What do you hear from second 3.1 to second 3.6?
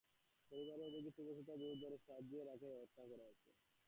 করা হয়েছে।